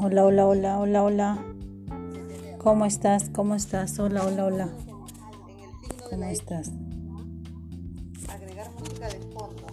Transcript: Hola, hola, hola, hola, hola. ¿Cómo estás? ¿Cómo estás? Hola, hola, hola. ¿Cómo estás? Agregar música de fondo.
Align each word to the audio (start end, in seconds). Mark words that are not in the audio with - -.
Hola, 0.00 0.24
hola, 0.24 0.46
hola, 0.46 0.78
hola, 0.78 1.02
hola. 1.02 1.44
¿Cómo 2.58 2.84
estás? 2.86 3.30
¿Cómo 3.30 3.56
estás? 3.56 3.98
Hola, 3.98 4.24
hola, 4.24 4.44
hola. 4.44 4.68
¿Cómo 6.08 6.22
estás? 6.22 6.70
Agregar 8.28 8.70
música 8.78 9.08
de 9.08 9.18
fondo. 9.32 9.66